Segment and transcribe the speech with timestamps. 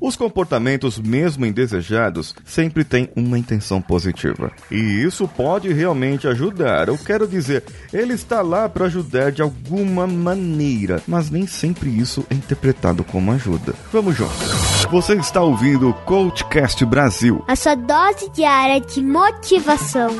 [0.00, 4.50] Os comportamentos, mesmo indesejados, sempre têm uma intenção positiva.
[4.70, 6.88] E isso pode realmente ajudar.
[6.88, 12.24] Eu quero dizer, ele está lá para ajudar de alguma maneira, mas nem sempre isso
[12.30, 13.74] é interpretado como ajuda.
[13.92, 14.86] Vamos juntos.
[14.90, 17.44] Você está ouvindo o Coachcast Brasil.
[17.46, 20.10] A sua dose diária de motivação.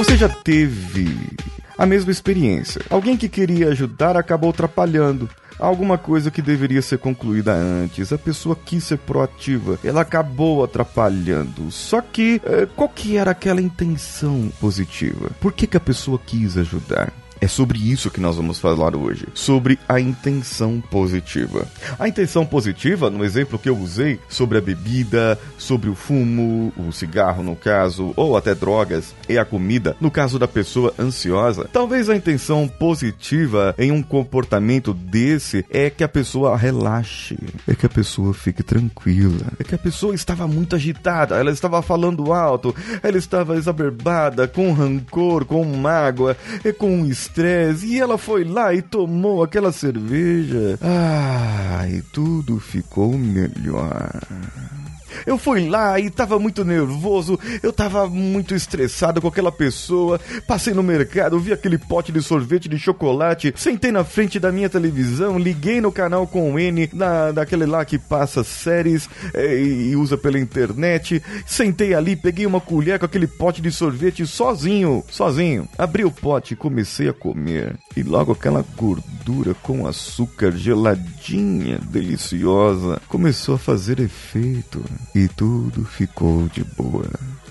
[0.00, 1.28] Você já teve
[1.76, 2.80] a mesma experiência?
[2.88, 5.28] Alguém que queria ajudar acabou atrapalhando.
[5.58, 8.10] Alguma coisa que deveria ser concluída antes.
[8.10, 9.78] A pessoa quis ser proativa.
[9.84, 11.70] Ela acabou atrapalhando.
[11.70, 15.32] Só que, eh, qual que era aquela intenção positiva?
[15.38, 17.12] Por que, que a pessoa quis ajudar?
[17.40, 21.66] É sobre isso que nós vamos falar hoje, sobre a intenção positiva.
[21.98, 26.92] A intenção positiva, no exemplo que eu usei sobre a bebida, sobre o fumo, o
[26.92, 32.10] cigarro no caso, ou até drogas e a comida, no caso da pessoa ansiosa, talvez
[32.10, 37.90] a intenção positiva em um comportamento desse é que a pessoa relaxe, é que a
[37.90, 43.16] pessoa fique tranquila, é que a pessoa estava muito agitada, ela estava falando alto, ela
[43.16, 49.42] estava exacerbada, com rancor, com mágoa, e com estresse e ela foi lá e tomou
[49.42, 50.78] aquela cerveja.
[50.82, 54.10] Ah, e tudo ficou melhor.
[55.26, 60.20] Eu fui lá e tava muito nervoso, eu tava muito estressado com aquela pessoa.
[60.46, 64.68] Passei no mercado, vi aquele pote de sorvete de chocolate, sentei na frente da minha
[64.68, 69.96] televisão, liguei no canal com o N, na, daquele lá que passa séries é, e
[69.96, 71.22] usa pela internet.
[71.46, 75.68] Sentei ali, peguei uma colher com aquele pote de sorvete sozinho, sozinho.
[75.76, 77.76] Abri o pote comecei a comer.
[77.96, 79.19] E logo aquela gordura
[79.62, 84.82] com açúcar geladinha, deliciosa, começou a fazer efeito
[85.14, 87.08] e tudo ficou de boa.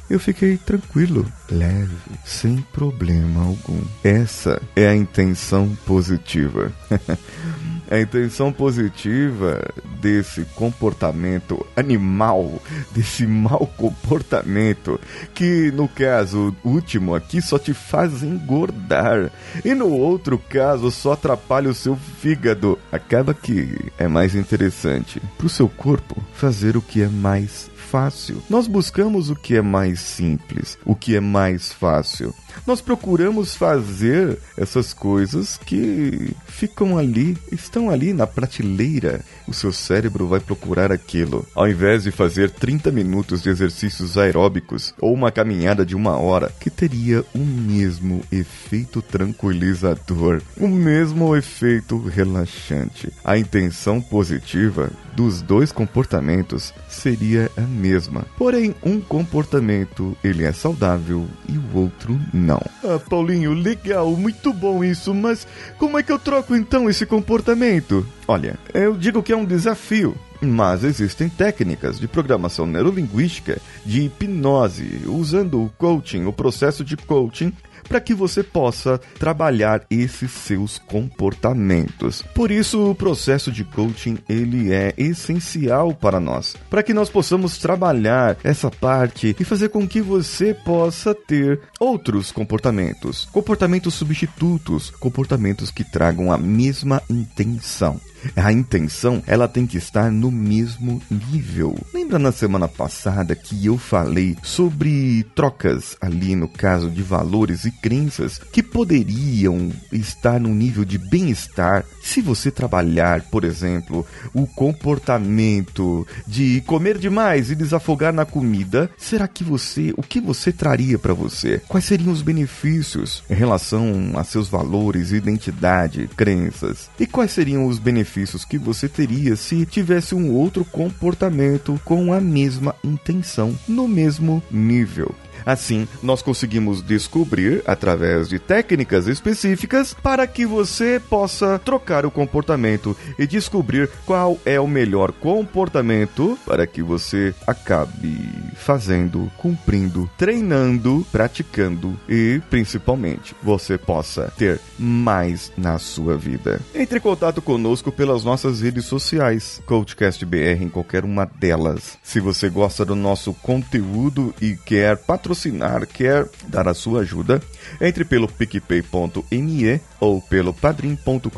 [0.10, 1.96] Eu fiquei tranquilo, leve,
[2.26, 3.80] sem problema algum.
[4.04, 6.72] Essa é a intenção positiva.
[7.90, 9.62] a intenção positiva
[10.02, 12.62] desse comportamento animal,
[12.92, 15.00] desse mau comportamento,
[15.34, 19.32] que no caso último aqui só te faz engordar,
[19.64, 22.78] e no outro caso só atrapalha o seu fígado.
[22.92, 28.42] Acaba que é mais interessante para o seu corpo fazer o que é mais fácil.
[28.50, 32.34] Nós buscamos o que é mais simples, o que é mais fácil.
[32.66, 39.22] Nós procuramos fazer essas coisas que ficam ali, estão ali na prateleira.
[39.48, 41.46] O seu cérebro vai procurar aquilo.
[41.56, 46.52] Ao invés de fazer 30 minutos de exercícios aeróbicos ou uma caminhada de uma hora,
[46.60, 53.12] que teria o mesmo efeito tranquilizador, o mesmo efeito relaxante.
[53.24, 58.26] A intenção positiva dos dois comportamentos seria a mesma.
[58.38, 62.49] Porém, um comportamento ele é saudável e o outro não.
[62.58, 65.46] Ah, Paulinho, legal, muito bom isso, mas
[65.78, 68.06] como é que eu troco então esse comportamento?
[68.28, 70.16] Olha, eu digo que é um desafio.
[70.42, 77.52] Mas existem técnicas de programação neurolinguística, de hipnose, usando o coaching, o processo de coaching,
[77.88, 82.22] para que você possa trabalhar esses seus comportamentos.
[82.34, 87.58] Por isso, o processo de coaching ele é essencial para nós, para que nós possamos
[87.58, 95.72] trabalhar essa parte e fazer com que você possa ter outros comportamentos, comportamentos substitutos, comportamentos
[95.72, 98.00] que tragam a mesma intenção.
[98.36, 101.78] A intenção, ela tem que estar no mesmo nível.
[101.94, 107.72] Lembra na semana passada que eu falei sobre trocas ali no caso de valores e
[107.72, 116.08] crenças que poderiam estar no nível de bem-estar se você trabalhar, por exemplo, o comportamento
[116.26, 121.14] de comer demais e desafogar na comida, será que você, o que você traria para
[121.14, 121.62] você?
[121.68, 126.90] Quais seriam os benefícios em relação a seus valores, identidade, crenças?
[127.00, 132.20] E quais seriam os benefícios que você teria se tivesse um outro comportamento com a
[132.20, 135.14] mesma intenção, no mesmo nível.
[135.46, 142.96] Assim, nós conseguimos descobrir, através de técnicas específicas, para que você possa trocar o comportamento
[143.18, 148.18] e descobrir qual é o melhor comportamento para que você acabe
[148.60, 156.60] fazendo, cumprindo, treinando, praticando e, principalmente, você possa ter mais na sua vida.
[156.76, 161.98] Entre em contato conosco pelas nossas redes sociais, Coachcast BR em qualquer uma delas.
[162.04, 167.42] Se você gosta do nosso conteúdo e quer patrocinar, quer dar a sua ajuda,
[167.80, 171.30] entre pelo picpay.me ou pelo padrim.com.br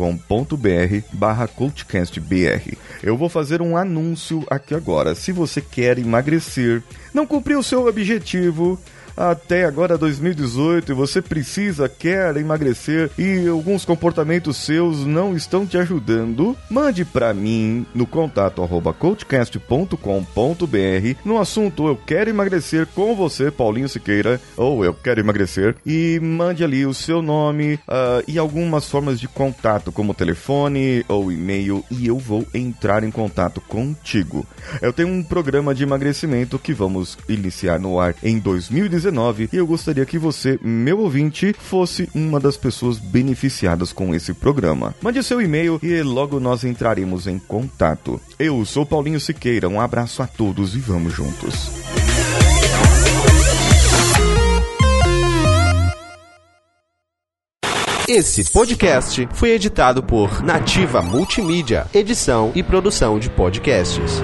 [1.13, 2.77] barra coachcastbr.
[3.03, 5.15] Eu vou fazer um anúncio aqui agora.
[5.15, 8.79] Se você quer emagrecer, não cumpriu seu objetivo,
[9.29, 15.77] até agora 2018 e você precisa, quer emagrecer e alguns comportamentos seus não estão te
[15.77, 19.95] ajudando, mande para mim no contato arroba coachcast.com.br
[21.23, 26.63] no assunto eu quero emagrecer com você, Paulinho Siqueira, ou eu quero emagrecer, e mande
[26.63, 32.07] ali o seu nome uh, e algumas formas de contato, como telefone ou e-mail, e
[32.07, 34.45] eu vou entrar em contato contigo.
[34.81, 39.57] Eu tenho um programa de emagrecimento que vamos iniciar no ar em 2019 2019 e
[39.57, 44.95] eu gostaria que você, meu ouvinte, fosse uma das pessoas beneficiadas com esse programa.
[45.01, 48.19] Mande seu e-mail e logo nós entraremos em contato.
[48.39, 51.69] Eu sou Paulinho Siqueira, um abraço a todos e vamos juntos.
[58.07, 64.21] Esse podcast foi editado por Nativa Multimídia, edição e produção de podcasts.